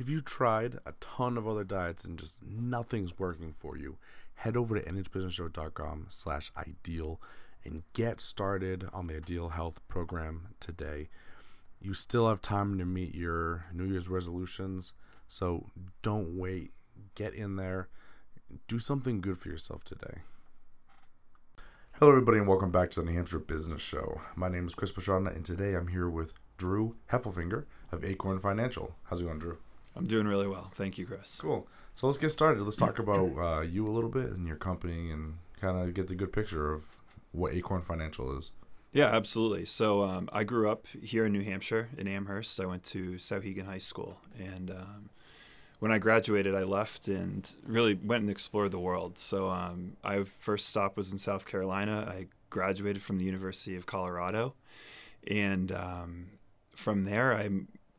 [0.00, 3.98] If you tried a ton of other diets and just nothing's working for you,
[4.36, 7.20] head over to nhbusinessshow.com slash ideal
[7.66, 11.10] and get started on the Ideal Health program today.
[11.82, 14.94] You still have time to meet your New Year's resolutions,
[15.28, 15.66] so
[16.00, 16.72] don't wait.
[17.14, 17.88] Get in there.
[18.68, 20.22] Do something good for yourself today.
[21.98, 24.22] Hello, everybody, and welcome back to the New Hampshire Business Show.
[24.34, 28.96] My name is Chris Pastrana, and today I'm here with Drew Heffelfinger of Acorn Financial.
[29.04, 29.58] How's it going, Drew?
[29.96, 30.70] I'm doing really well.
[30.74, 31.40] Thank you, Chris.
[31.40, 31.66] Cool.
[31.94, 32.62] So let's get started.
[32.62, 36.08] Let's talk about uh, you a little bit and your company and kind of get
[36.08, 36.84] the good picture of
[37.32, 38.52] what Acorn Financial is.
[38.92, 39.66] Yeah, absolutely.
[39.66, 42.58] So um, I grew up here in New Hampshire in Amherst.
[42.58, 45.10] I went to Souhegan High School, and um,
[45.78, 49.18] when I graduated, I left and really went and explored the world.
[49.18, 52.04] So um, I first stop was in South Carolina.
[52.08, 54.54] I graduated from the University of Colorado,
[55.26, 56.26] and um,
[56.74, 57.48] from there I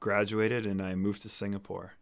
[0.02, 1.94] graduated and I moved to Singapore.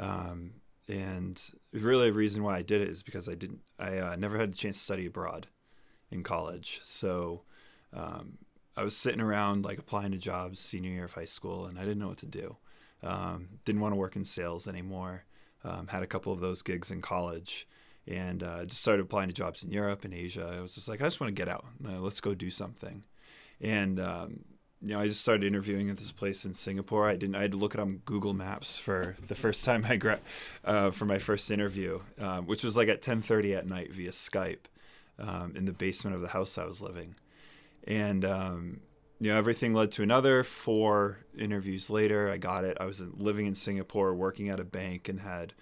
[0.00, 0.54] Um,
[0.88, 1.40] and
[1.72, 3.60] really, the reason why I did it is because I didn't.
[3.78, 5.48] I uh, never had the chance to study abroad
[6.10, 7.42] in college, so
[7.92, 8.38] um,
[8.76, 11.82] I was sitting around like applying to jobs senior year of high school, and I
[11.82, 12.56] didn't know what to do.
[13.02, 15.24] Um, didn't want to work in sales anymore.
[15.64, 17.66] Um, had a couple of those gigs in college,
[18.06, 20.54] and uh, just started applying to jobs in Europe and Asia.
[20.56, 21.66] I was just like, I just want to get out.
[21.84, 23.02] Uh, let's go do something.
[23.60, 24.44] And um,
[24.82, 27.08] you know, I just started interviewing at this place in Singapore.
[27.08, 27.34] I didn't.
[27.34, 30.20] I had to look it on Google Maps for the first time I gra-
[30.64, 34.66] uh, for my first interview, um, which was like at 10:30 at night via Skype
[35.18, 37.14] um, in the basement of the house I was living,
[37.86, 38.80] and um,
[39.18, 40.44] you know everything led to another.
[40.44, 42.76] Four interviews later, I got it.
[42.78, 45.54] I was living in Singapore, working at a bank, and had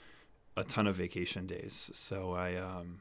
[0.56, 1.90] a ton of vacation days.
[1.94, 3.00] So I um,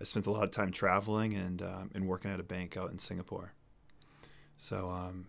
[0.00, 2.90] I spent a lot of time traveling and um, and working at a bank out
[2.90, 3.52] in Singapore.
[4.56, 5.26] So um,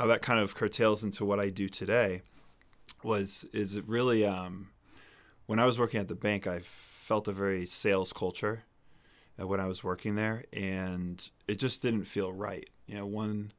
[0.00, 2.22] how that kind of curtails into what I do today
[3.02, 4.70] was is it really um,
[5.44, 8.64] when I was working at the bank, I felt a very sales culture
[9.36, 12.68] when I was working there, and it just didn't feel right.
[12.86, 13.52] You know, one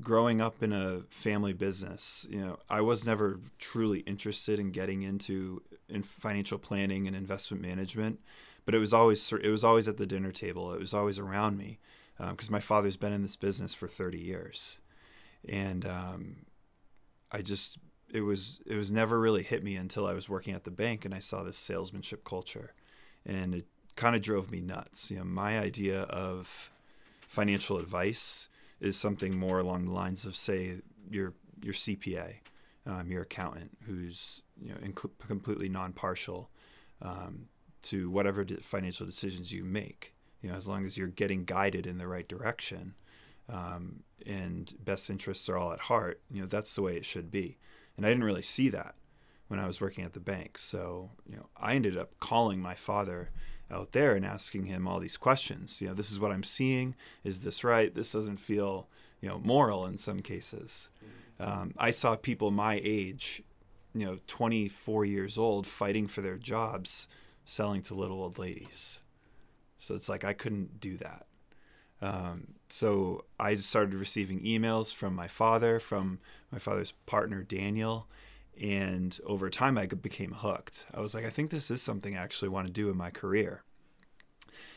[0.00, 5.02] growing up in a family business, you know, I was never truly interested in getting
[5.02, 8.20] into in financial planning and investment management,
[8.66, 10.72] but it was always it was always at the dinner table.
[10.74, 11.80] It was always around me
[12.18, 14.78] because um, my father's been in this business for 30 years
[15.48, 16.36] and um,
[17.30, 17.78] I just
[18.12, 21.04] it was it was never really hit me until I was working at the bank
[21.04, 22.74] and I saw this salesmanship culture,
[23.24, 25.10] and it kind of drove me nuts.
[25.10, 26.70] You know, my idea of
[27.20, 28.48] financial advice
[28.80, 30.78] is something more along the lines of say
[31.10, 32.36] your your CPA,
[32.86, 36.50] um, your accountant, who's you know inc- completely non-partial
[37.02, 37.48] um,
[37.82, 40.14] to whatever financial decisions you make.
[40.42, 42.94] You know, as long as you're getting guided in the right direction,
[43.50, 47.30] um, and best interests are all at heart, you know, that's the way it should
[47.30, 47.58] be.
[47.96, 48.94] And I didn't really see that
[49.48, 50.58] when I was working at the bank.
[50.58, 53.30] So, you know, I ended up calling my father
[53.70, 55.80] out there and asking him all these questions.
[55.80, 56.94] You know, this is what I'm seeing.
[57.24, 57.94] Is this right?
[57.94, 58.88] This doesn't feel,
[59.20, 60.90] you know, moral in some cases.
[61.38, 63.42] Um, I saw people my age,
[63.94, 67.08] you know, 24 years old, fighting for their jobs,
[67.44, 69.00] selling to little old ladies.
[69.76, 71.26] So it's like I couldn't do that.
[72.02, 78.06] Um, so I started receiving emails from my father, from my father's partner Daniel,
[78.60, 80.86] and over time I became hooked.
[80.94, 83.10] I was like, I think this is something I actually want to do in my
[83.10, 83.62] career.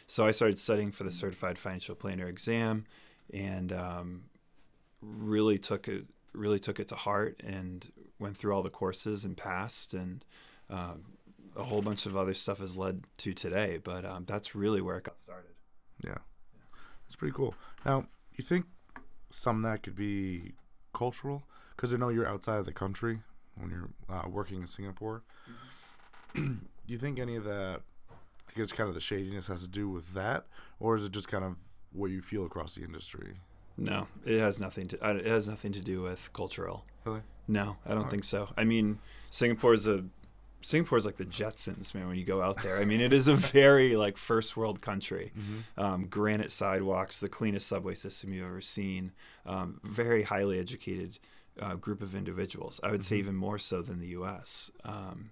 [0.08, 2.86] So I started studying for the Certified Financial Planner exam,
[3.34, 4.24] and um,
[5.02, 9.38] really took it really took it to heart, and went through all the courses and
[9.38, 10.26] passed, and
[10.70, 11.04] um,
[11.56, 13.80] a whole bunch of other stuff has led to today.
[13.84, 15.52] But um, that's really where it got started.
[16.04, 16.18] Yeah.
[17.14, 17.54] It's pretty cool.
[17.86, 18.66] Now, you think
[19.30, 20.54] some of that could be
[20.96, 21.44] cultural?
[21.76, 23.20] Because I know you're outside of the country
[23.54, 25.22] when you're uh, working in Singapore.
[26.34, 26.54] Mm-hmm.
[26.54, 29.88] Do you think any of that, I guess, kind of the shadiness has to do
[29.90, 30.48] with that,
[30.80, 31.58] or is it just kind of
[31.92, 33.36] what you feel across the industry?
[33.78, 35.10] No, it has nothing to.
[35.16, 36.84] It has nothing to do with cultural.
[37.06, 37.22] Really?
[37.48, 38.50] No, I don't think so.
[38.58, 38.98] I mean,
[39.30, 40.04] Singapore is a
[40.64, 42.08] Singapore is like the Jetsons, man.
[42.08, 45.32] When you go out there, I mean, it is a very like first world country.
[45.38, 45.84] Mm-hmm.
[45.84, 49.12] Um, granite sidewalks, the cleanest subway system you've ever seen.
[49.46, 51.20] Um, very highly educated
[51.62, 52.80] uh, group of individuals.
[52.84, 53.08] I would mm-hmm.
[53.08, 54.72] say even more so than the U.S.
[54.84, 55.32] Um,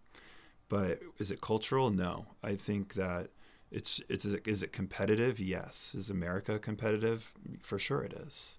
[0.70, 1.90] but is it cultural?
[1.90, 2.26] No.
[2.44, 3.30] I think that
[3.72, 5.40] it's it's is it competitive?
[5.40, 5.96] Yes.
[5.96, 7.34] Is America competitive?
[7.62, 8.58] For sure, it is.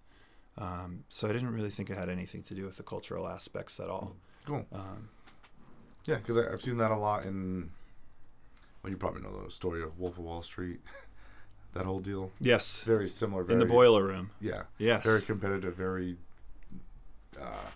[0.59, 3.81] Um, so I didn't really think it had anything to do with the cultural aspects
[3.81, 4.17] at all.
[4.45, 4.67] Cool.
[6.07, 7.71] Yeah, because I've seen that a lot in.
[8.83, 10.81] Well, you probably know the story of Wolf of Wall Street.
[11.75, 12.33] that whole deal.
[12.41, 12.83] Yes.
[12.83, 13.45] Very similar.
[13.45, 14.31] Very, in the boiler room.
[14.41, 14.63] Yeah.
[14.79, 15.05] Yes.
[15.05, 15.77] Very competitive.
[15.77, 16.17] Very
[17.41, 17.69] uh,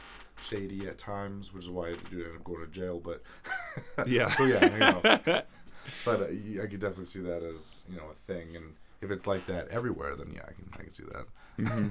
[0.44, 3.00] shady at times, which is why the dude ended up going to jail.
[3.00, 3.22] But
[4.06, 4.34] Yeah.
[4.34, 5.00] so yeah, you know.
[6.04, 6.24] but uh,
[6.62, 9.68] I could definitely see that as you know a thing, and if it's like that
[9.68, 11.26] everywhere, then yeah, I can I can see that.
[11.58, 11.90] Mhm.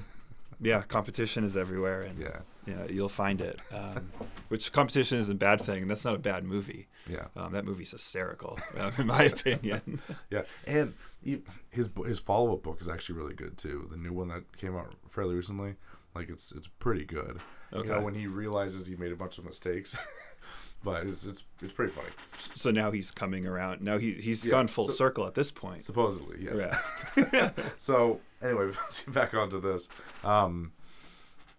[0.61, 3.59] Yeah, competition is everywhere, and Yeah, yeah, you'll find it.
[3.71, 4.11] Um,
[4.49, 5.87] which competition isn't a bad thing.
[5.87, 6.87] That's not a bad movie.
[7.07, 9.99] yeah, Um, that movie's hysterical, um, in my opinion.
[10.29, 10.43] yeah.
[10.67, 10.93] And
[11.23, 11.41] he,
[11.71, 13.87] his his follow up book is actually really good too.
[13.91, 15.75] The new one that came out fairly recently,
[16.15, 17.39] like it's it's pretty good.
[17.71, 18.03] You know, Okay.
[18.03, 19.95] when he realizes he made a bunch of mistakes,
[20.85, 22.07] but it's it's it's pretty funny.
[22.55, 23.81] so now he's coming around.
[23.81, 25.83] Now he, he's Yeah, gone full so- circle at this point.
[25.83, 26.65] Supposedly, yes.
[27.33, 27.51] Yeah.
[27.77, 28.71] so anyway,
[29.09, 29.89] back onto this.
[30.23, 30.71] Um,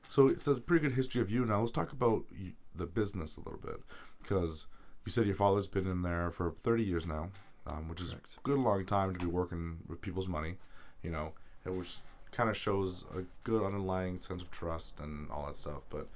[0.09, 1.45] so it's a pretty good history of you.
[1.45, 3.81] Now let's talk about you, the business a little bit,
[4.23, 4.67] because
[5.05, 7.31] you said your father's been in there for 30 years now,
[7.67, 8.37] um, which is Correct.
[8.39, 10.55] a good long time to be working with people's money.
[11.03, 11.33] You know,
[11.65, 11.99] it was
[12.33, 15.83] kind of shows a good underlying sense of trust and all that stuff.
[15.91, 16.07] But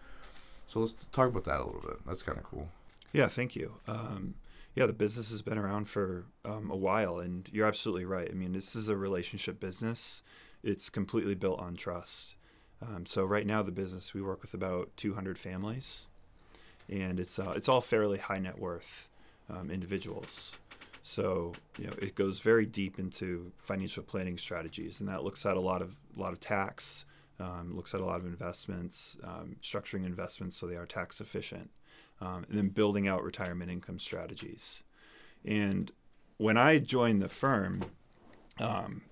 [0.66, 2.04] so let's talk about that a little bit.
[2.06, 2.68] That's kind of cool.
[3.12, 3.74] Yeah, thank you.
[3.88, 4.34] Um,
[4.74, 8.28] yeah, the business has been around for um, a while, and you're absolutely right.
[8.30, 10.22] I mean, this is a relationship business.
[10.62, 12.36] It's completely built on trust.
[12.80, 16.06] Um, so right now, the business we work with about 200 families,
[16.88, 19.08] and it's uh, it's all fairly high net worth
[19.50, 20.56] um, individuals.
[21.02, 25.56] So you know, it goes very deep into financial planning strategies, and that looks at
[25.56, 27.06] a lot of a lot of tax,
[27.40, 31.70] um, looks at a lot of investments, um, structuring investments so they are tax efficient
[32.20, 34.84] um, and then building out retirement income strategies.
[35.44, 35.90] And
[36.36, 37.82] when I joined the firm,
[38.58, 39.02] um,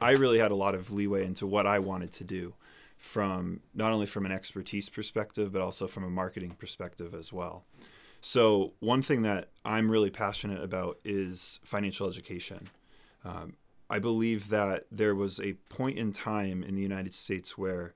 [0.00, 2.54] I really had a lot of leeway into what I wanted to do,
[2.96, 7.64] from not only from an expertise perspective, but also from a marketing perspective as well.
[8.20, 12.68] So one thing that I'm really passionate about is financial education.
[13.24, 13.56] Um,
[13.90, 17.94] I believe that there was a point in time in the United States where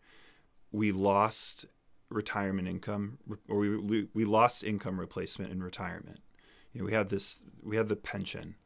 [0.71, 1.65] we lost
[2.11, 3.19] retirement income
[3.49, 6.21] or we, we, lost income replacement in retirement.
[6.73, 8.57] You know we had this we had the pension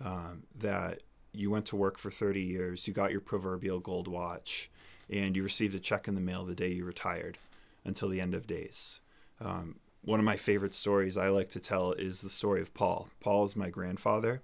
[0.00, 1.02] um, that
[1.32, 4.70] you went to work for 30 years you got your proverbial gold watch
[5.08, 7.38] and you received a check in the mail the day you retired
[7.84, 9.00] until the end of days.
[9.40, 13.08] Um, one of my favorite stories i like to tell is the story of paul.
[13.20, 14.42] Paul is my grandfather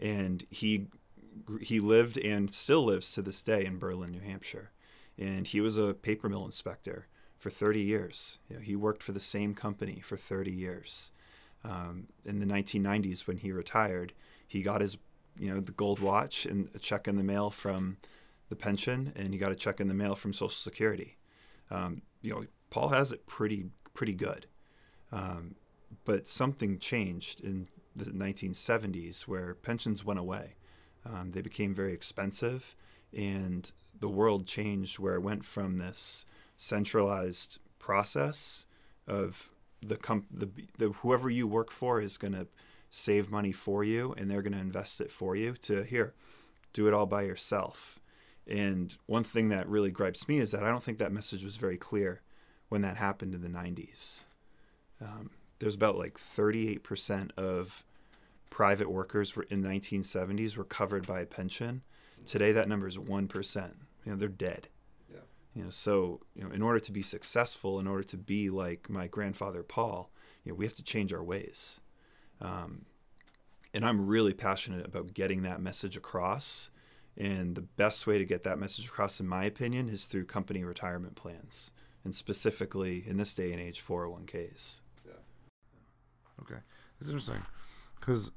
[0.00, 0.88] and he
[1.62, 4.72] he lived and still lives to this day in berlin new hampshire.
[5.16, 7.06] And he was a paper mill inspector
[7.38, 8.38] for 30 years.
[8.48, 11.12] You know, he worked for the same company for 30 years.
[11.64, 14.12] Um, in the 1990s, when he retired,
[14.46, 14.98] he got his,
[15.38, 17.98] you know, the gold watch and a check in the mail from
[18.48, 21.16] the pension, and he got a check in the mail from Social Security.
[21.70, 24.46] Um, you know, Paul has it pretty pretty good,
[25.12, 25.56] um,
[26.04, 30.54] but something changed in the 1970s where pensions went away.
[31.04, 32.76] Um, they became very expensive,
[33.16, 33.70] and
[34.00, 36.24] the world changed where it went from this
[36.58, 38.66] centralized process
[39.06, 39.48] of
[39.80, 42.46] the, comp- the, the whoever you work for is going to
[42.90, 46.12] save money for you and they're going to invest it for you to here
[46.74, 47.98] do it all by yourself.
[48.46, 51.56] And one thing that really gripes me is that i don't think that message was
[51.56, 52.22] very clear
[52.68, 54.24] when that happened in the 90s
[55.00, 57.84] um, there's about like 38% of
[58.50, 61.82] private workers were in 1970s were covered by a pension.
[62.24, 63.74] Today that number is 1%
[64.04, 64.68] you know they're dead.
[65.58, 68.88] You know so you know in order to be successful in order to be like
[68.88, 70.10] my grandfather paul
[70.44, 71.80] you know we have to change our ways
[72.40, 72.84] um,
[73.74, 76.70] and i'm really passionate about getting that message across
[77.16, 80.62] and the best way to get that message across in my opinion is through company
[80.62, 81.72] retirement plans
[82.04, 85.12] and specifically in this day and age 401ks Yeah.
[86.42, 86.60] Okay,
[87.00, 87.42] it's interesting
[87.98, 88.30] because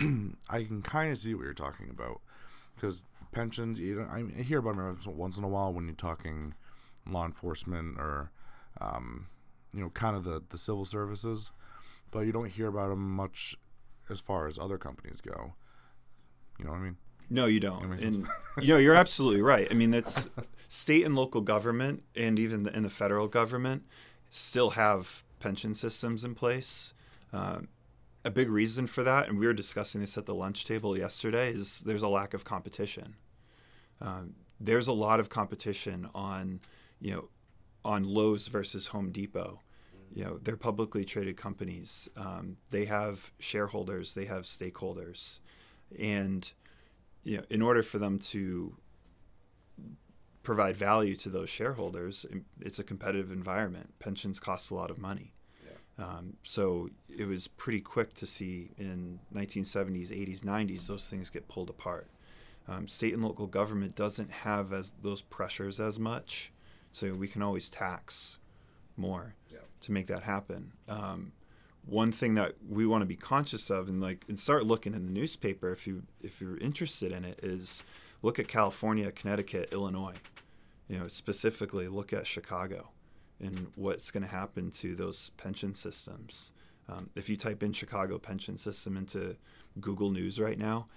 [0.48, 2.20] I can kind of see what you're talking about.
[2.74, 5.94] Because pensions, you know, I, I hear about them once in a while when you're
[5.94, 6.54] talking
[7.10, 8.30] law enforcement or,
[8.80, 9.26] um,
[9.72, 11.52] you know, kind of the the civil services,
[12.10, 13.56] but you don't hear about them much
[14.08, 15.54] as far as other companies go.
[16.58, 16.96] You know what I mean?
[17.30, 17.92] No, you don't.
[17.92, 18.26] And
[18.60, 19.68] you know, you're absolutely right.
[19.70, 20.28] I mean, that's
[20.68, 23.84] state and local government, and even the, in the federal government,
[24.28, 26.92] still have pension systems in place.
[27.32, 27.68] Um,
[28.24, 31.52] a big reason for that, and we were discussing this at the lunch table yesterday,
[31.52, 33.16] is there's a lack of competition.
[34.00, 36.60] Um, there's a lot of competition on,
[37.00, 37.28] you know,
[37.84, 39.60] on Lowe's versus Home Depot.
[40.12, 42.08] You know, they're publicly traded companies.
[42.16, 45.38] Um, they have shareholders, they have stakeholders,
[45.98, 46.50] and
[47.22, 48.74] you know, in order for them to
[50.42, 52.26] provide value to those shareholders,
[52.60, 53.94] it's a competitive environment.
[53.98, 55.30] Pensions cost a lot of money.
[56.00, 61.46] Um, so it was pretty quick to see in 1970s, 80s, 90s those things get
[61.46, 62.08] pulled apart.
[62.68, 66.52] Um, state and local government doesn't have as those pressures as much,
[66.92, 68.38] so we can always tax
[68.96, 69.34] more
[69.80, 70.72] to make that happen.
[70.88, 71.32] Um,
[71.86, 75.06] one thing that we want to be conscious of and like and start looking in
[75.06, 77.82] the newspaper if you if you're interested in it is
[78.22, 80.14] look at California, Connecticut, Illinois.
[80.88, 82.90] You know, specifically look at Chicago
[83.40, 86.52] and what's going to happen to those pension systems.
[86.88, 89.36] Um, if you type in Chicago pension system into
[89.80, 90.88] Google News right now,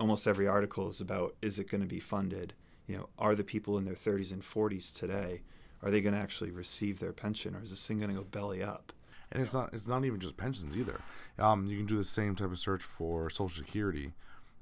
[0.00, 2.54] almost every article is about is it going to be funded?
[2.86, 5.42] You know, are the people in their 30s and 40s today
[5.82, 8.24] are they going to actually receive their pension or is this thing going to go
[8.24, 8.92] belly up?
[9.34, 11.00] and it's not it's not even just pensions either.
[11.38, 14.12] Um, you can do the same type of search for Social Security,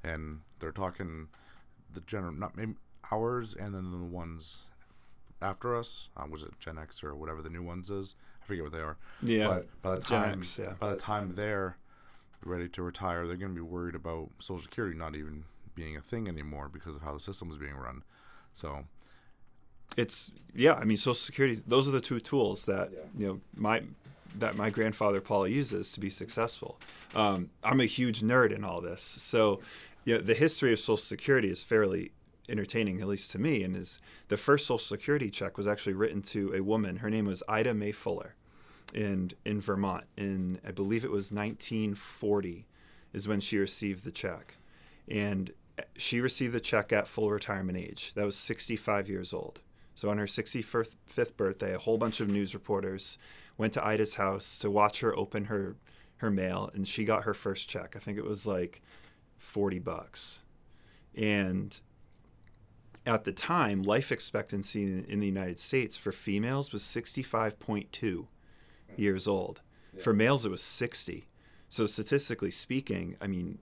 [0.02, 1.28] and they're talking
[1.92, 2.74] the general not maybe
[3.10, 4.62] ours and then the ones
[5.40, 6.08] after us.
[6.16, 8.14] Um, was it Gen X or whatever the new ones is?
[8.42, 8.96] I forget what they are.
[9.22, 10.72] Yeah, But by the Gen time X, yeah.
[10.80, 11.76] by the time they're
[12.44, 16.00] ready to retire, they're going to be worried about Social Security not even being a
[16.02, 18.02] thing anymore because of how the system is being run.
[18.54, 18.84] So
[19.96, 22.98] it's yeah i mean social security those are the two tools that Yeah.
[23.14, 23.82] you know my
[24.38, 26.78] that my grandfather paul uses to be successful
[27.14, 29.60] um, i'm a huge nerd in all this so
[30.06, 32.10] yeah the history of social security is fairly
[32.48, 33.98] entertaining at least to me and is
[34.28, 37.74] the first social security check was actually written to a woman her name was ida
[37.74, 38.34] may fuller
[38.94, 42.66] in in vermont in i believe it was 1940
[43.12, 44.56] is when she received the check
[45.06, 45.50] and
[45.96, 48.12] she received the check at full retirement age.
[48.14, 49.60] That was 65 years old.
[49.94, 53.18] So on her 65th birthday, a whole bunch of news reporters
[53.58, 55.76] went to Ida's house to watch her open her
[56.16, 57.94] her mail, and she got her first check.
[57.96, 58.80] I think it was like
[59.38, 60.42] 40 bucks.
[61.16, 61.78] And
[63.04, 68.26] at the time, life expectancy in, in the United States for females was 65.2
[68.96, 69.62] years old.
[69.98, 71.26] For males, it was 60.
[71.68, 73.58] So statistically speaking, I mean,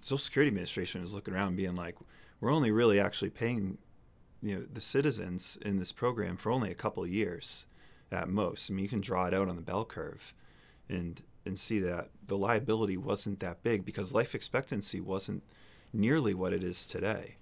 [0.00, 1.96] Social Security Administration was looking around, being like,
[2.40, 3.78] "We're only really actually paying,
[4.42, 7.66] you know, the citizens in this program for only a couple of years,
[8.12, 8.70] at most.
[8.70, 10.34] I mean, you can draw it out on the bell curve,
[10.88, 15.42] and and see that the liability wasn't that big because life expectancy wasn't
[15.92, 17.36] nearly what it is today.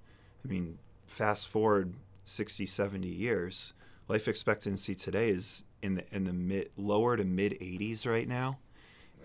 [0.45, 3.75] I mean, fast forward 60, 70 years,
[4.07, 8.59] life expectancy today is in the in the mid lower to mid 80s right now,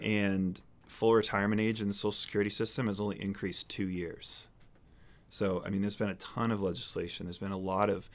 [0.01, 0.59] and
[0.93, 4.47] full retirement age in the Social Security system has only increased two years.
[5.29, 7.25] So, I mean, there's been a ton of legislation.
[7.25, 8.09] There's been a lot of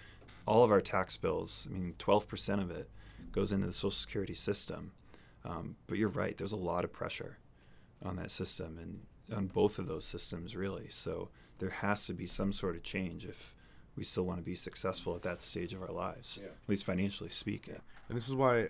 [0.46, 1.66] all of our tax bills.
[1.68, 2.88] I mean, 12% of it
[3.32, 4.92] goes into the Social Security system.
[5.44, 6.36] Um, but you're right.
[6.38, 7.38] There's a lot of pressure
[8.02, 10.88] on that system and on both of those systems, really.
[10.88, 13.54] So there has to be some sort of change if
[13.96, 16.50] we still want to be successful at that stage of our lives, Yeah.
[16.50, 17.80] at least financially speaking.
[18.08, 18.68] And this is why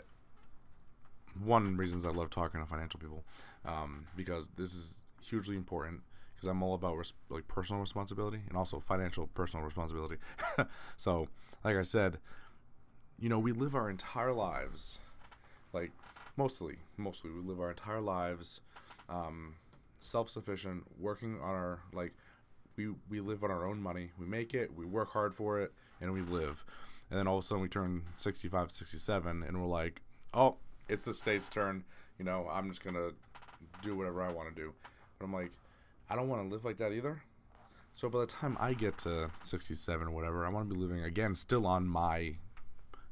[1.38, 3.25] one reasons I love talking to financial people,
[3.69, 6.01] um, because this is hugely important.
[6.35, 10.17] Because I'm all about res- like personal responsibility and also financial personal responsibility.
[10.97, 11.29] so,
[11.65, 12.19] like I said,
[13.19, 15.01] you know, we live our entire lives,
[15.73, 15.91] like
[16.37, 18.61] mostly, mostly we live our entire lives,
[19.09, 19.57] um,
[19.99, 22.13] self-sufficient, working on our like,
[22.77, 24.13] we we live on our own money.
[24.17, 26.65] We make it, we work hard for it, and we live.
[27.11, 30.57] And then all of a sudden we turn 65, 67, and we're like, oh,
[30.89, 31.85] it's the state's turn.
[32.17, 33.11] You know, I'm just gonna
[33.83, 34.73] do whatever I want to do.
[35.19, 35.53] But I'm like,
[36.09, 37.23] I don't want to live like that either.
[37.95, 41.03] So by the time I get to 67 or whatever, I want to be living
[41.03, 42.37] again, still on my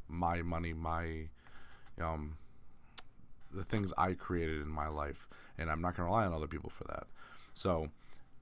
[0.08, 1.28] my money, my
[2.00, 2.36] um
[3.52, 5.26] the things I created in my life,
[5.58, 7.06] and I'm not gonna rely on other people for that.
[7.54, 7.88] So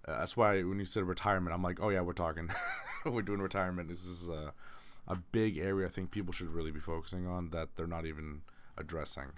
[0.06, 2.50] uh, that's why when you said retirement, I'm like, oh yeah, we're talking,
[3.06, 3.88] we're doing retirement.
[3.88, 4.52] This is a
[5.06, 8.42] a big area I think people should really be focusing on that they're not even
[8.76, 9.32] addressing.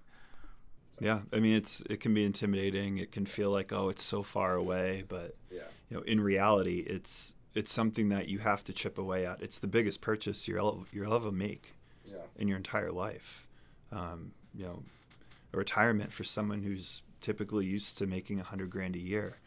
[1.01, 2.99] Yeah, I mean it's it can be intimidating.
[2.99, 5.63] It can feel like oh it's so far away, but Yeah.
[5.91, 9.43] you know in reality it's it's something that you have to chip away at.
[9.43, 11.75] It's the biggest purchase you'll you'll ever make
[12.05, 12.17] Yeah.
[12.37, 13.47] in your entire life.
[13.93, 14.83] Um, you know,
[15.53, 19.39] a retirement for someone who's typically used to making a hundred grand a year,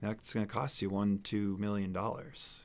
[0.00, 2.64] that's going to cost you one two million dollars.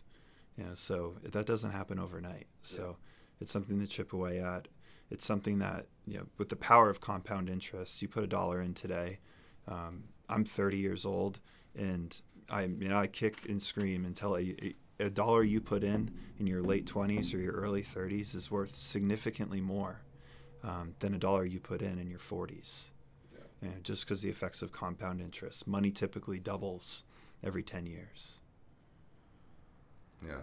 [0.57, 2.47] You know, so that doesn't happen overnight.
[2.61, 2.97] So
[3.39, 4.67] it's something to chip away at.
[5.11, 8.61] It's something that you know, with the power of compound interest, you put a dollar
[8.61, 9.19] in today.
[9.67, 11.39] Um, I'm 30 years old,
[11.77, 16.09] and I you know I kick and scream until a, a dollar you put in
[16.39, 20.01] in your late 20s or your early 30s is worth significantly more
[20.63, 22.89] um, than a dollar you put in in your 40s.
[23.61, 27.03] You know, just because the effects of compound interest, money typically doubles
[27.43, 28.39] every 10 years.
[30.25, 30.41] Yeah.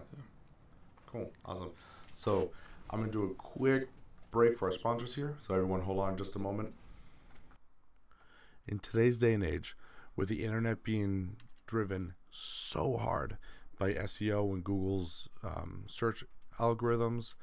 [1.05, 1.31] Cool.
[1.43, 1.71] Awesome.
[2.13, 2.51] So
[2.89, 3.89] I'm gonna do a quick
[4.31, 5.35] break for our sponsors here.
[5.39, 6.73] So everyone hold on just a moment.
[8.67, 9.75] In today's day and age,
[10.15, 13.37] with the internet being driven so hard
[13.77, 16.23] by SEO and Google's um, search
[16.59, 17.33] algorithms,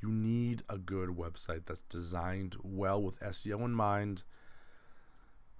[0.00, 4.24] You need a good website that's designed well with SEO in mind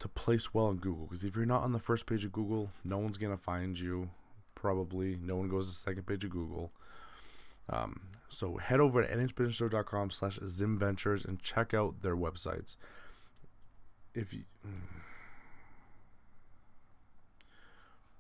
[0.01, 1.07] to place well in Google.
[1.07, 3.79] Because if you're not on the first page of Google, no one's going to find
[3.79, 4.11] you.
[4.57, 6.73] Probably no one goes to the second page of Google.
[7.71, 8.01] Um,
[8.33, 12.77] so head over to nhbusinessshow.com slash zimventures and check out their websites.
[14.15, 14.45] If you...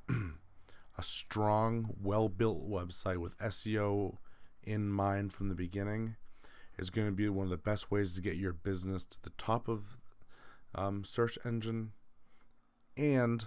[0.99, 4.19] a strong, well-built website with SEO
[4.62, 6.16] in mind from the beginning
[6.78, 9.31] is going to be one of the best ways to get your business to the
[9.31, 9.97] top of
[10.75, 11.92] um, search engine
[12.97, 13.47] and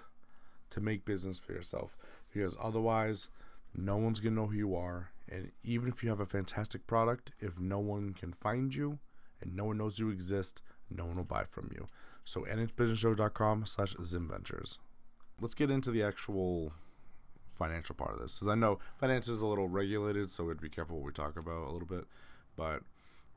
[0.72, 1.96] to make business for yourself
[2.34, 3.28] because otherwise
[3.76, 6.86] no one's going to know who you are and even if you have a fantastic
[6.88, 9.00] product if no one can find you
[9.42, 11.88] and no one knows you exist no one will buy from you.
[12.24, 14.78] So nhbusinessshow.com slash zimventures.
[15.42, 16.74] Let's get into the actual
[17.52, 20.68] financial part of this because i know finance is a little regulated so we'd be
[20.68, 22.06] careful what we talk about a little bit.
[22.56, 22.84] But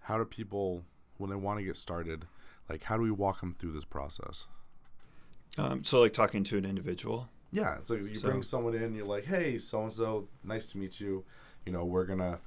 [0.01, 0.83] how do people
[1.19, 2.27] when they want to get started
[2.69, 4.47] like how do we walk them through this process?
[5.57, 7.29] Um, so, like talking to an individual.
[7.53, 10.71] yeah it's like you So- bring someone in you're like hey so and so nice
[10.73, 11.25] to meet you
[11.67, 12.39] you know we're gonna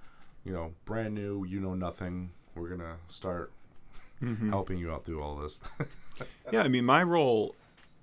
[0.43, 3.51] you know brand new you know nothing we're gonna start
[4.23, 4.49] Mm-hmm.
[4.51, 5.59] helping you out through all this
[6.51, 7.55] Yeah, I mean, my role,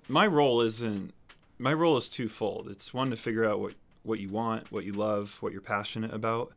[0.09, 1.13] my role isn't.
[1.57, 2.67] My role is twofold.
[2.69, 6.13] It's one to figure out what what you want, what you love, what you're passionate
[6.13, 6.51] about,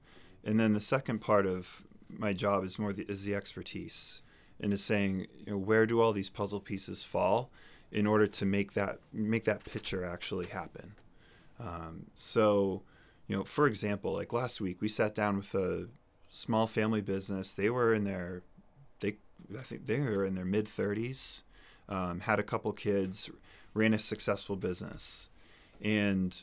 [0.45, 1.83] and then the second part of
[2.19, 4.23] my job is more the, is the expertise
[4.59, 7.51] and is saying, you know, where do all these puzzle pieces fall
[7.93, 10.95] in order to make that make that picture actually happen.
[11.61, 12.83] Um, so,
[13.27, 15.89] you know, for example, like last week, we sat down with a
[16.29, 17.55] small family business.
[17.55, 18.43] They were in their
[19.01, 19.17] they
[19.59, 21.43] I think they were in their mid 30s,
[21.89, 23.31] um, had a couple kids,
[23.75, 25.29] ran a successful business,
[25.81, 26.43] and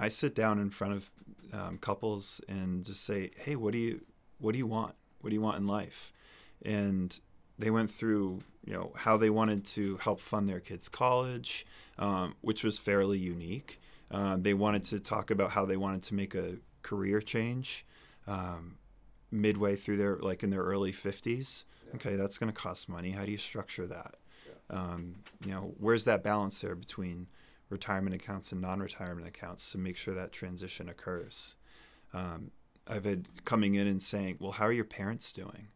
[0.00, 1.10] I sit down in front of
[1.52, 4.00] um, couples and just say, "Hey, what do you
[4.38, 4.94] what do you want?
[5.20, 6.12] What do you want in life?"
[6.62, 7.18] And
[7.58, 11.66] they went through you know how they wanted to help fund their kids' college,
[11.98, 13.80] um, which was fairly unique.
[14.10, 17.84] Um, they wanted to talk about how they wanted to make a career change
[18.26, 18.76] um,
[19.30, 23.10] midway through their like in their early 50s okay that's going to cost money.
[23.10, 24.16] How do you structure that?
[24.68, 27.28] Um, you know where's that balance there between
[27.68, 31.56] retirement accounts and non-retirement accounts to make sure that transition occurs?
[32.12, 32.50] Um,
[32.88, 35.68] i've had coming in and saying well how are your parents doing?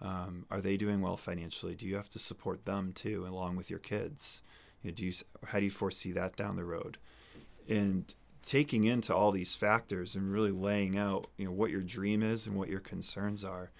[0.00, 1.74] Um, are they doing well financially?
[1.74, 4.42] Do you have to support them too along with your kids?
[4.82, 5.12] You know, do you
[5.46, 6.98] how do you foresee that down the road
[7.68, 12.22] and taking into all these factors and really laying out you know what your dream
[12.22, 13.70] is and what your concerns are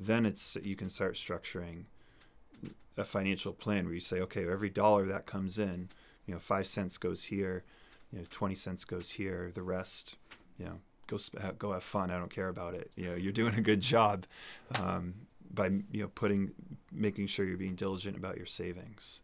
[0.00, 1.84] then it's you can start structuring
[2.98, 5.88] a financial plan where you say okay every dollar that comes in
[6.26, 7.64] you know 5 cents goes here
[8.12, 10.16] you know 20 cents goes here the rest
[10.58, 11.18] you know go
[11.58, 14.26] go have fun i don't care about it you know you're doing a good job
[14.74, 15.14] um,
[15.52, 16.52] by you know putting
[16.92, 19.22] making sure you're being diligent about your savings.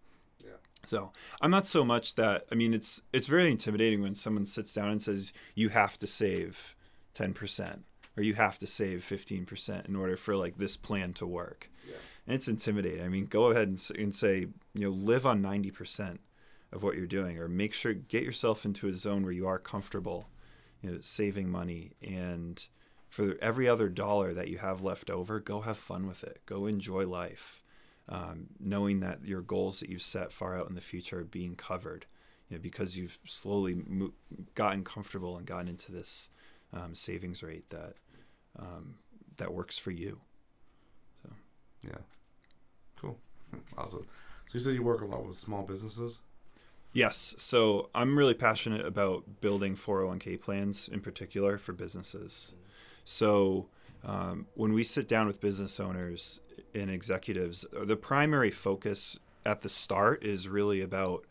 [0.86, 4.74] So I'm not so much that I mean it's it's very intimidating when someone sits
[4.74, 6.76] down and says you have to save
[7.14, 7.80] 10%
[8.16, 11.70] or you have to save 15% in order for like this plan to work.
[11.88, 11.96] Yeah.
[12.26, 13.04] And it's intimidating.
[13.04, 16.18] I mean, go ahead and, and say, you know, live on 90%
[16.72, 19.58] of what you're doing or make sure get yourself into a zone where you are
[19.58, 20.28] comfortable,
[20.82, 22.66] you know, saving money and
[23.08, 26.40] for every other dollar that you have left over, go have fun with it.
[26.46, 27.61] Go enjoy life
[28.08, 31.54] um, knowing that your goals that you've set far out in the future are being
[31.54, 32.06] covered,
[32.48, 34.12] you know, because you've slowly mo-
[34.54, 36.28] gotten comfortable and gotten into this
[36.72, 37.94] um, savings rate that
[38.58, 38.96] um,
[39.36, 40.20] that works for you.
[41.84, 41.98] yeah.
[43.00, 43.18] Cool.
[43.76, 44.06] Awesome.
[44.46, 46.20] So you said you work a lot with small businesses?
[46.92, 52.54] Yes, so I'm really passionate about building 401k plans in particular for businesses.
[53.04, 53.68] So
[54.04, 56.40] um, when we sit down with business owners
[56.74, 61.24] and executives, the primary focus at the start is really about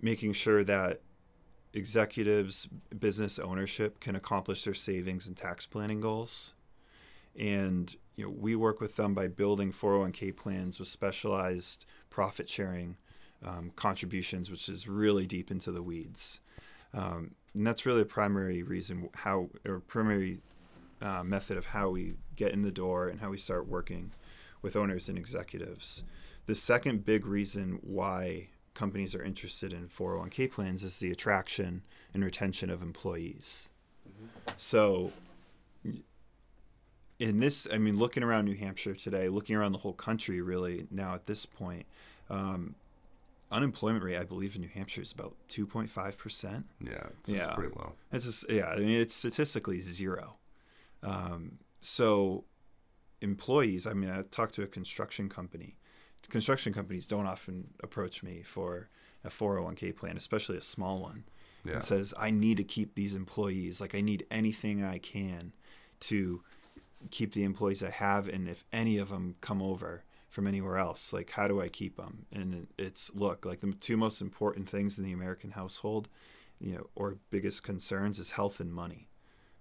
[0.00, 1.00] making sure that
[1.72, 6.54] executives, business ownership can accomplish their savings and tax planning goals.
[7.38, 12.96] And you know, we work with them by building 401k plans with specialized profit sharing
[13.44, 16.40] um, contributions, which is really deep into the weeds.
[16.92, 20.40] Um, and that's really a primary reason how, or primary
[21.00, 24.12] uh, method of how we get in the door and how we start working
[24.62, 26.04] with owners and executives.
[26.46, 31.82] The second big reason why companies are interested in 401k plans is the attraction
[32.14, 33.68] and retention of employees.
[34.56, 35.12] So,
[37.18, 40.86] in this, I mean, looking around New Hampshire today, looking around the whole country, really
[40.90, 41.84] now at this point,
[42.30, 42.74] um,
[43.50, 46.66] unemployment rate, I believe, in New Hampshire is about 2.5 percent.
[46.80, 47.54] yeah it's, it's Yeah.
[47.54, 50.36] pretty low It's just, yeah, I mean, it's statistically zero.
[51.02, 52.44] Um, so
[53.20, 55.76] employees, I mean, I talked to a construction company.
[56.28, 58.88] Construction companies don't often approach me for
[59.24, 61.24] a 401k plan, especially a small one.
[61.64, 61.74] Yeah.
[61.74, 63.80] And says, I need to keep these employees.
[63.80, 65.52] Like, I need anything I can
[66.00, 66.42] to
[67.10, 68.28] keep the employees I have.
[68.28, 71.96] And if any of them come over from anywhere else, like, how do I keep
[71.96, 72.26] them?
[72.32, 76.08] And it's look, like, the two most important things in the American household,
[76.60, 79.08] you know, or biggest concerns is health and money.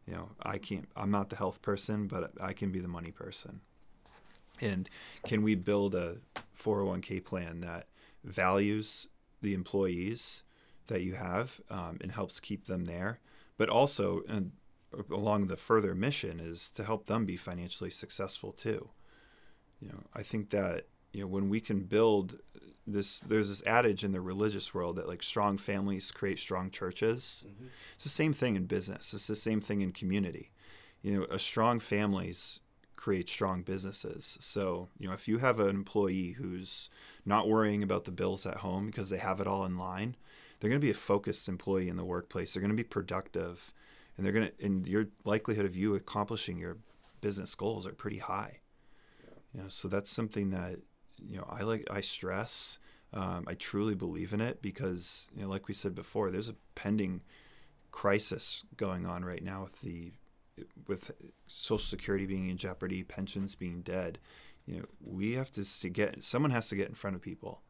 [0.08, 3.12] You know, I can't, I'm not the health person, but I can be the money
[3.12, 3.62] person.
[4.62, 4.90] And
[5.26, 6.18] can we build a
[6.58, 7.88] 401k plan that
[8.24, 9.08] values
[9.42, 10.44] the employees
[10.88, 13.20] that you have um, and helps keep them there,
[13.58, 14.54] but also and
[15.12, 18.90] along the further mission is to help them be financially successful too.
[19.82, 20.88] You know, I think that
[21.18, 22.38] you know when we can build
[22.86, 27.44] this, there's this adage in the religious world that like strong families create strong churches.
[27.48, 27.66] Mm-hmm.
[27.96, 29.16] It's the same thing in business.
[29.16, 30.52] It's the same thing in community.
[31.02, 32.60] You know, a strong families
[32.96, 34.38] create strong businesses.
[34.42, 36.92] So, you know, if you have an employee who's
[37.26, 40.16] not worrying about the bills at home because they have it all in line,
[40.60, 42.54] they're going to be a focused employee in the workplace.
[42.54, 43.74] They're going to be productive,
[44.16, 46.78] and they're going to and your likelihood of you accomplishing your
[47.22, 48.60] business goals are pretty high.
[49.54, 50.78] You know, so that's something that
[51.26, 51.88] you know I like.
[51.90, 52.80] I stress.
[53.14, 56.56] Um, I truly believe in it because, you know, like we said before, there's a
[56.76, 57.22] pending
[57.92, 60.12] crisis going on right now with the
[60.88, 61.12] with
[61.48, 64.20] Social Security being in jeopardy, pensions being dead.
[64.66, 67.62] You know, we have to, to get someone has to get in front of people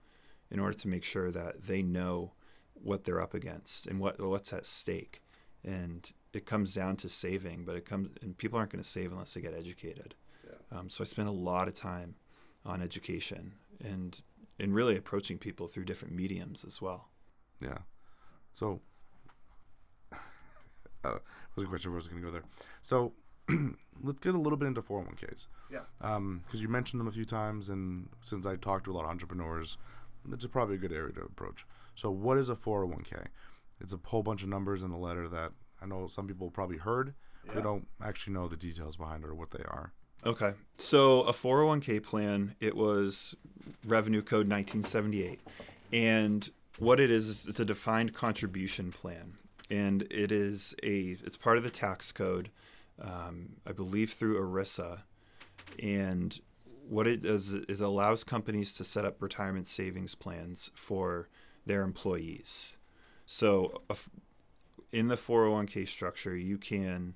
[0.49, 2.33] in order to make sure that they know
[2.73, 5.21] what they're up against and what what's at stake.
[5.63, 9.11] And it comes down to saving, but it comes and people aren't going to save
[9.11, 10.15] unless they get educated.
[10.45, 10.79] Yeah.
[10.79, 12.15] Um, so I spend a lot of time
[12.67, 13.53] on education
[13.83, 14.21] and
[14.59, 17.09] and really approaching people through different mediums as well.
[17.61, 17.79] Yeah.
[18.53, 18.81] So
[21.03, 21.19] uh,
[21.55, 22.43] was a question where I was going to go there.
[22.81, 23.13] So
[24.03, 25.47] let's get a little bit into 401ks.
[25.71, 25.79] Yeah.
[25.99, 29.05] Because um, you mentioned them a few times, and since I talked to a lot
[29.05, 29.77] of entrepreneurs,
[30.31, 31.65] it's a probably a good area to approach.
[31.95, 33.27] So, what is a 401k?
[33.79, 35.51] It's a whole bunch of numbers in the letter that
[35.81, 37.13] I know some people probably heard.
[37.45, 37.55] Yeah.
[37.55, 39.93] They don't actually know the details behind it or what they are.
[40.25, 40.53] Okay.
[40.77, 43.35] So, a 401k plan, it was
[43.85, 45.39] revenue code 1978.
[45.93, 46.49] And
[46.79, 49.37] what it is, is it's a defined contribution plan.
[49.69, 52.49] And it is a, it's part of the tax code,
[53.01, 54.99] um, I believe through ERISA.
[55.81, 56.39] And
[56.87, 61.27] what it does is it allows companies to set up retirement savings plans for
[61.65, 62.77] their employees.
[63.25, 63.81] So,
[64.91, 67.15] in the 401k structure, you can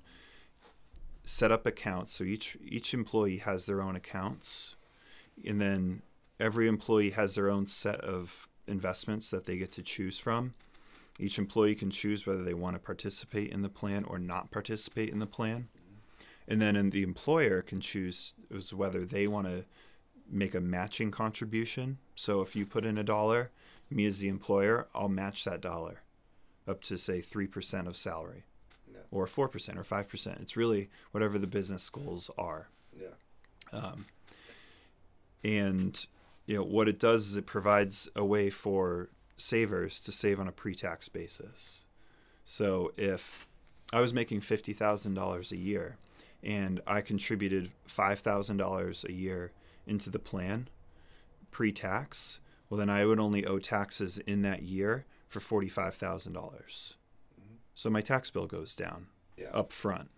[1.24, 2.12] set up accounts.
[2.12, 4.76] So each each employee has their own accounts,
[5.46, 6.02] and then
[6.40, 10.54] every employee has their own set of investments that they get to choose from.
[11.18, 15.10] Each employee can choose whether they want to participate in the plan or not participate
[15.10, 15.68] in the plan.
[16.48, 18.32] And then and the employer can choose
[18.74, 19.64] whether they want to
[20.30, 21.98] make a matching contribution.
[22.14, 23.50] So if you put in a dollar,
[23.90, 26.02] me as the employer, I'll match that dollar
[26.66, 28.44] up to say 3% of salary.
[29.12, 29.36] Or 4%
[29.76, 30.40] or 5%.
[30.40, 32.68] It's really whatever the business goals are.
[32.98, 33.08] Yeah.
[33.72, 34.06] Um,
[35.44, 36.04] and
[36.46, 40.48] you know what it does is it provides a way for savers to save on
[40.48, 41.86] a pre-tax basis.
[42.44, 43.46] So if
[43.92, 45.96] I was making $50,000 a year
[46.42, 49.52] and I contributed $5,000 a year
[49.86, 50.68] into the plan
[51.50, 56.94] pre-tax, well, then I would only owe taxes in that year for $45,000.
[57.74, 59.06] So my tax bill goes down
[59.36, 59.50] yeah.
[59.52, 60.10] up front.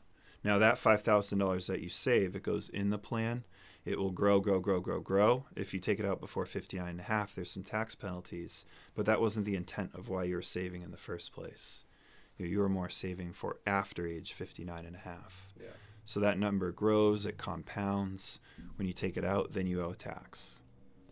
[0.42, 3.44] Now, that $5,000 that you save, it goes in the plan.
[3.84, 5.44] It will grow, grow, grow, grow, grow.
[5.56, 9.06] If you take it out before 59 and a half, there's some tax penalties, but
[9.06, 11.84] that wasn't the intent of why you were saving in the first place.
[12.36, 15.52] You, know, you were more saving for after age 59 and a half.
[15.58, 15.68] Yeah.
[16.04, 18.38] So that number grows, it compounds.
[18.76, 20.62] When you take it out, then you owe tax.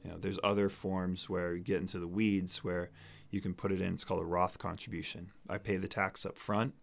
[0.04, 2.90] You know, there's other forms where you get into the weeds where
[3.32, 3.94] you can put it in.
[3.94, 5.32] It's called a Roth contribution.
[5.48, 6.74] I pay the tax up front.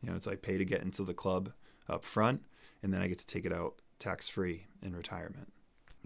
[0.00, 1.52] You know, it's I pay to get into the club
[1.88, 2.42] up front,
[2.82, 5.52] and then I get to take it out tax free in retirement.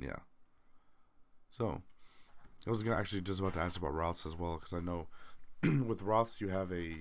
[0.00, 0.20] Yeah.
[1.50, 1.82] So,
[2.66, 5.08] I was gonna actually just about to ask about Roths as well because I know
[5.62, 6.96] with Roths you have a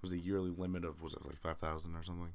[0.00, 2.34] was a yearly limit of was it like five thousand or something?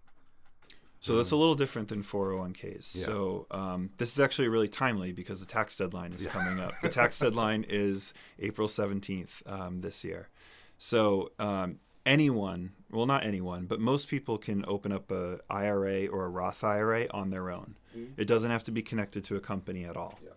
[1.04, 2.96] So that's a little different than 401ks.
[2.96, 3.06] Yeah.
[3.06, 6.32] So um, this is actually really timely because the tax deadline is yeah.
[6.32, 6.76] coming up.
[6.82, 10.30] The tax deadline is April 17th um, this year.
[10.78, 16.24] So um, anyone, well, not anyone, but most people can open up a IRA or
[16.24, 17.76] a Roth IRA on their own.
[17.98, 18.22] Mm-hmm.
[18.22, 20.18] It doesn't have to be connected to a company at all.
[20.24, 20.30] Yeah.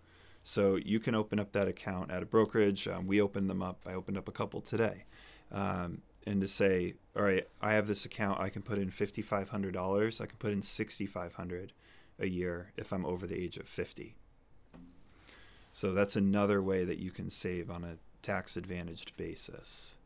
[0.42, 2.88] So you can open up that account at a brokerage.
[2.88, 3.82] Um, we opened them up.
[3.86, 5.04] I opened up a couple today.
[5.52, 9.22] Um, and to say, all right, I have this account, I can put in fifty
[9.22, 11.72] five hundred dollars, I can put in sixty five hundred,
[12.18, 14.16] a year if I'm over the age of 50.
[15.72, 19.96] So that's another way that you can save on a tax advantaged basis.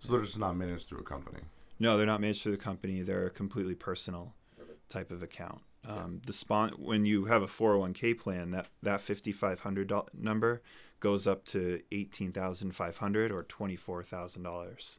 [0.00, 1.38] So they're just not managed through a company.
[1.78, 3.02] No, they're not managed through the company.
[3.02, 4.34] They're a completely personal
[4.88, 5.60] type of account.
[5.86, 10.62] Um, the spon- when you have a 401k plan, that that 5500 number
[10.98, 14.98] goes up to 18,500 or $24,000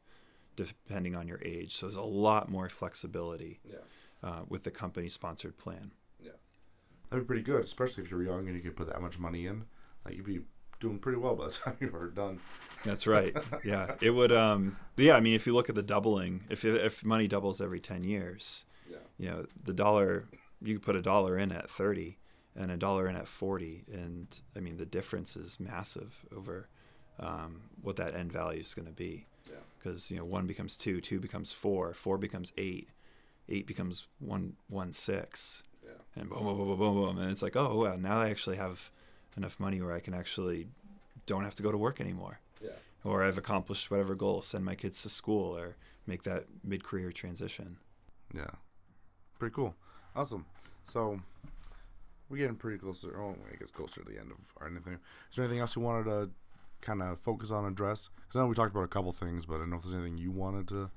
[0.58, 1.76] depending on your age.
[1.78, 3.78] So there's a lot more flexibility Yeah.
[4.22, 5.94] uh, with the company sponsored plan.
[6.20, 6.32] Yeah,
[7.10, 9.46] that'd be pretty good, especially if you're young and you could put that much money
[9.48, 9.66] in.
[10.04, 10.42] Like you'd be
[10.82, 12.40] doing pretty well by the time you were done.
[12.84, 13.36] That's right.
[13.64, 14.32] Yeah, it would.
[14.34, 17.80] Um, yeah, I mean, if you look at the doubling, if if money doubles every
[17.80, 18.98] ten years, Yeah.
[19.18, 20.28] you know, the dollar
[20.62, 22.18] you could put a dollar in at thirty
[22.56, 26.68] and a dollar in at forty, and I mean, the difference is massive over
[27.20, 29.26] um, what that end value is going to be.
[29.50, 29.56] Yeah.
[29.80, 32.90] Because you know, one becomes two, two becomes four, four becomes eight,
[33.50, 35.92] eight becomes one one six, Yeah.
[36.16, 38.58] and boom, boom, boom, boom, boom, boom, and it's like, oh well, now I actually
[38.58, 38.90] have
[39.38, 40.68] enough money where I can actually
[41.26, 42.72] don't have to go to work anymore Yeah.
[43.04, 47.12] or I've accomplished whatever goal, send my kids to school or make that mid career
[47.12, 47.78] transition.
[48.34, 48.50] Yeah.
[49.40, 49.76] Pretty cool.
[50.16, 50.46] Awesome.
[50.86, 51.20] So
[52.30, 54.94] we're getting pretty close to, oh, I guess closer to the end of our anything.
[55.30, 56.30] Is there anything else you wanted to
[56.88, 58.10] kind of focus on, address?
[58.16, 59.94] Because I know we talked about a couple things, but I don't know if there's
[59.94, 60.90] anything you wanted to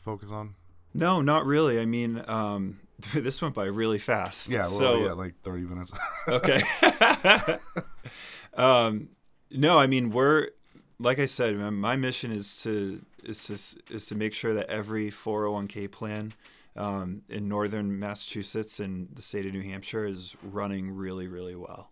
[0.00, 0.54] focus on.
[0.94, 1.78] No, not really.
[1.78, 2.80] I mean, um,
[3.14, 4.48] this went by really fast.
[4.48, 4.60] Yeah.
[4.60, 5.92] Well, so, yeah, like 30 minutes.
[6.28, 6.62] okay.
[8.54, 9.10] um,
[9.50, 10.48] no, I mean we're
[10.98, 14.68] like I said, man, my mission is to is to is to make sure that
[14.70, 16.32] every 401k plan
[16.74, 21.90] um, in northern Massachusetts and the state of New Hampshire is running really, really well.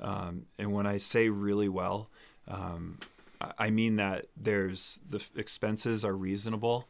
[0.00, 2.10] Um, and when I say really well,
[2.48, 2.98] um,
[3.40, 6.88] I- mean that there's the expenses are reasonable.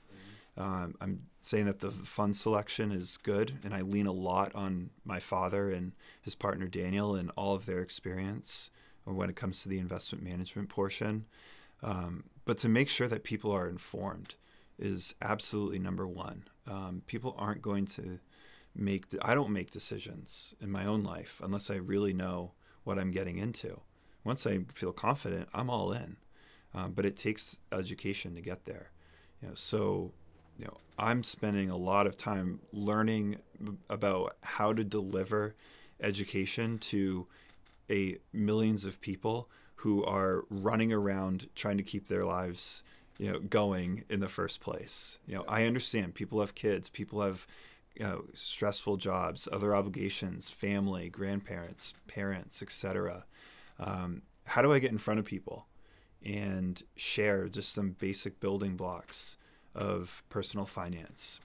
[0.56, 4.90] Um, I'm saying that the fund selection is good, and I lean a lot on
[5.04, 8.70] my father and his partner Daniel and all of their experience
[9.04, 11.26] when it comes to the investment management portion.
[11.82, 14.34] Um, but to make sure that people are informed
[14.78, 16.44] is absolutely number one.
[16.66, 18.18] Um, people aren't going to
[18.74, 19.04] make.
[19.22, 22.52] I don't make decisions in my own life unless I really know
[22.84, 23.80] what I'm getting into.
[24.24, 26.16] Once I feel confident, I'm all in.
[26.74, 28.90] Um, but it takes education to get there.
[29.40, 30.12] You know, so
[30.59, 33.38] you know, I'm spending a lot of time learning
[33.88, 35.54] about how to deliver
[36.00, 37.26] education to
[37.90, 42.83] a millions of people who are running around trying to keep their lives,
[43.18, 45.20] you know, going in the first place.
[45.26, 47.46] You know, I understand people have kids, people have
[47.94, 53.24] you know, stressful jobs, other obligations, family, grandparents, parents, etc.
[53.78, 55.66] Um, how do I get in front of people
[56.24, 59.36] and share just some basic building blocks
[59.74, 61.40] of personal finance?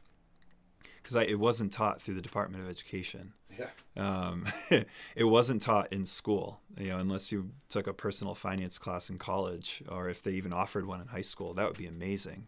[1.02, 3.34] Because it wasn't taught through the Department of Education.
[3.60, 3.68] yeah.
[3.98, 4.48] Um,
[5.16, 9.18] it wasn't taught in school, you know, unless you took a personal finance class in
[9.18, 12.48] college, or if they even offered one in high school, that would be amazing.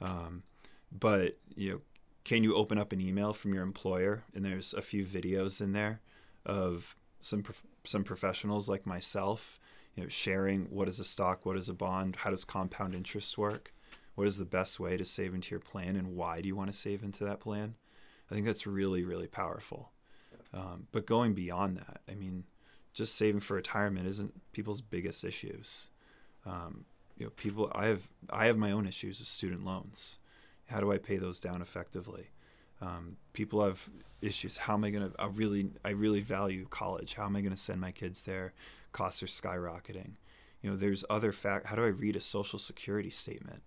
[0.00, 0.44] Um,
[0.90, 1.80] but you know,
[2.24, 5.72] can you open up an email from your employer and there's a few videos in
[5.72, 6.00] there
[6.46, 9.58] of some prof- some professionals like myself,
[9.94, 13.38] you know, sharing what is a stock, what is a bond, how does compound interest
[13.38, 13.72] work,
[14.14, 16.70] what is the best way to save into your plan, and why do you want
[16.70, 17.76] to save into that plan?
[18.30, 19.92] I think that's really really powerful.
[20.52, 22.44] Um, but going beyond that, I mean,
[22.92, 25.90] just saving for retirement isn't people's biggest issues.
[26.44, 26.84] Um,
[27.16, 27.72] you know, people.
[27.74, 30.18] I have I have my own issues with student loans.
[30.66, 32.28] How do I pay those down effectively?
[32.80, 33.88] Um, people have
[34.20, 34.56] issues.
[34.56, 35.20] How am I going to?
[35.20, 37.14] I really I really value college.
[37.14, 38.52] How am I going to send my kids there?
[38.92, 40.12] Costs are skyrocketing.
[40.62, 41.66] You know, there's other fact.
[41.66, 43.62] How do I read a social security statement?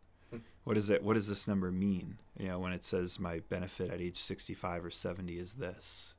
[0.64, 1.04] What is it?
[1.04, 2.18] What does this number mean?
[2.38, 6.16] You know, when it says my benefit at age 65 or 70 is this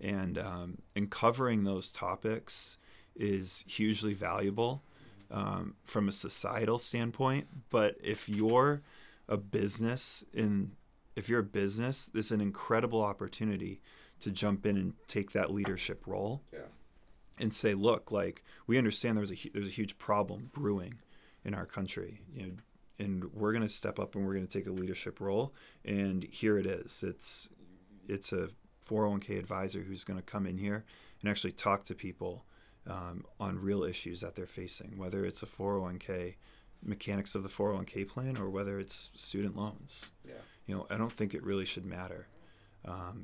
[0.00, 2.78] and um, and covering those topics
[3.16, 4.82] is hugely valuable
[5.30, 7.46] um, from a societal standpoint.
[7.70, 8.82] But if you're
[9.28, 10.72] a business in
[11.18, 13.80] if you're a business, this is an incredible opportunity
[14.20, 16.60] to jump in and take that leadership role Yeah.
[17.38, 20.94] and say, look, like we understand there's a there's a huge problem brewing
[21.44, 22.52] in our country, you know,
[22.98, 25.54] and we're going to step up and we're going to take a leadership role.
[25.84, 27.02] And here it is.
[27.02, 27.48] It's
[28.08, 28.48] it's a
[28.88, 30.84] 401k advisor who's going to come in here
[31.20, 32.44] and actually talk to people
[32.86, 36.34] um, on real issues that they're facing, whether it's a 401k
[36.82, 40.10] mechanics of the 401k plan or whether it's student loans.
[40.24, 40.34] Yeah.
[40.68, 42.28] You know, I don't think it really should matter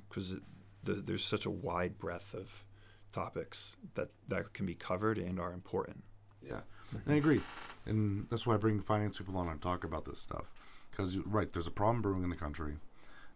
[0.09, 0.41] because
[0.83, 2.65] the, there's such a wide breadth of
[3.13, 6.03] topics that that can be covered and are important.
[6.43, 6.61] Yeah,
[7.05, 7.41] and I agree,
[7.87, 10.53] and that's why I bring finance people on and talk about this stuff.
[10.91, 12.77] Because right, there's a problem brewing in the country.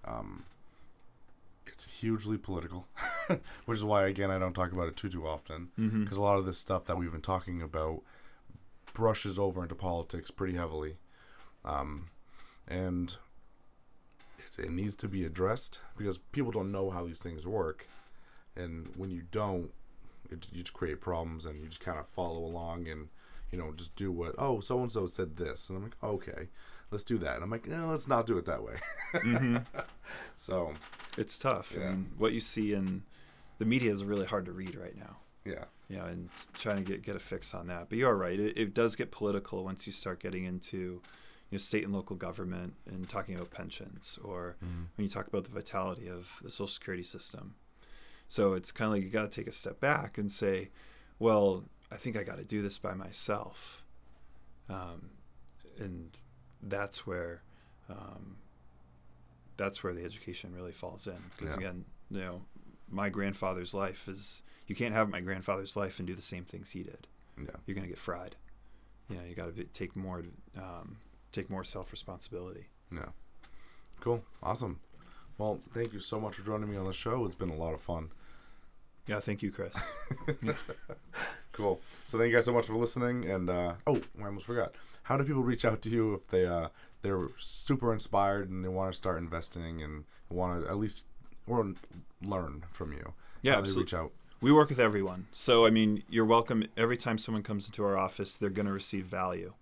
[0.05, 0.45] Um,
[1.67, 2.89] it's hugely political.
[3.67, 6.39] which is why again I don't talk about it too too often because a lot
[6.39, 8.03] of this stuff that we've been talking about
[8.95, 10.97] brushes over into politics pretty heavily,
[11.65, 12.07] um,
[12.67, 13.17] and
[14.59, 17.87] it, needs to be addressed because people don't know how these things work,
[18.57, 19.71] and when you don't,
[20.31, 23.09] it, you just create problems and you just kind of follow along and
[23.51, 26.49] you know just do what oh so and so said this and I'm like okay
[26.91, 28.77] let's do that and I'm like eh, let's not do it that way.
[29.15, 29.65] Mhm.
[30.37, 30.75] so
[31.17, 31.75] It's tough.
[31.77, 31.87] Yeah.
[31.87, 33.05] I mean, what you see in
[33.59, 35.17] the media is really hard to read right now.
[35.45, 37.89] yeah you know, and trying to get get a fix on that.
[37.89, 41.01] But you are right; it, it does get political once you start getting into,
[41.51, 45.45] you know, state and local government and talking about pensions, or when you talk about
[45.45, 47.55] the vitality of the Social Security system.
[48.29, 50.71] So it's kind of like you got to take a step back and say,
[51.19, 53.83] well, I think I got to do this by myself,
[54.69, 55.11] um,
[55.79, 56.11] and
[56.63, 57.43] that's where.
[57.89, 58.37] Um,
[59.57, 61.59] that's where the education really falls in because Yeah.
[61.59, 62.43] again you know
[62.89, 66.71] my grandfather's life is you can't have my grandfather's life and do the same things
[66.71, 67.07] he did
[67.39, 68.37] yeah you're going to get fried
[69.09, 70.23] you know you got to take more
[70.57, 70.99] um,
[71.33, 73.11] take more self responsibility Yeah.
[74.01, 74.23] Cool.
[74.43, 74.79] Awesome.
[75.39, 77.25] Well, thank you so much for joining me on the show.
[77.25, 78.11] It's been a lot of fun.
[79.07, 79.75] yeah thank you chris
[81.53, 81.81] Cool.
[82.07, 83.29] So thank you guys so much for listening.
[83.29, 84.75] And uh, oh, I almost forgot.
[85.03, 86.69] How do people reach out to you if they uh,
[87.03, 91.07] they're super inspired and they want to start investing and want to at least
[91.49, 91.73] or
[92.23, 93.13] learn from you?
[93.43, 93.83] Yeah, How do they absolutely.
[93.83, 94.13] reach out?
[94.41, 97.99] we work with everyone so i mean you're welcome every time someone comes into our
[97.99, 99.53] office they're going to receive value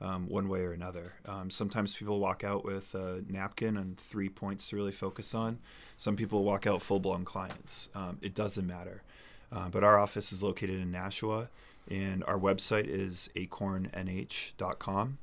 [0.00, 1.14] um, one way or another.
[1.24, 5.58] Um, sometimes people walk out with a napkin and three points to really focus on.
[5.96, 7.88] Some people walk out full-blown clients.
[7.94, 9.02] Um, it doesn't matter.
[9.50, 11.48] Uh, but our office is located in nashua
[11.88, 15.18] and our website is acornnh.com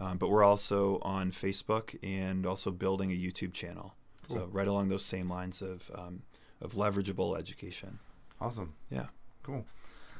[0.00, 3.94] um, but we're also on facebook and also building a youtube channel.
[4.28, 6.22] So right along those same lines of, um,
[6.60, 7.98] of leverageable education.
[8.40, 8.74] Awesome.
[8.90, 9.06] yeah.
[9.42, 9.66] Cool.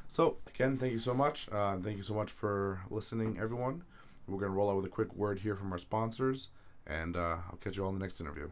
[0.08, 1.48] So again, thank you so much.
[1.50, 3.82] Uh, thank you so much for listening, everyone.
[4.26, 6.48] We're gonna roll out with a quick word here from our sponsors,
[6.86, 8.50] and uh, I'll catch you all in the next interview.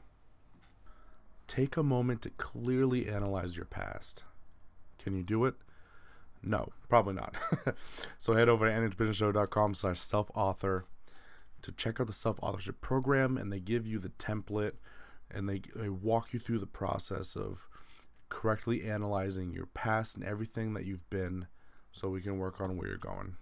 [1.49, 4.25] Take a moment to clearly analyze your past.
[4.99, 5.55] Can you do it?
[6.43, 7.35] No, probably not.
[8.19, 10.85] so head over to nhbusinessshow.com slash self-author
[11.63, 14.75] to check out the self-authorship program, and they give you the template,
[15.31, 17.67] and they, they walk you through the process of
[18.29, 21.47] correctly analyzing your past and everything that you've been
[21.93, 23.37] so we can work on where you're going.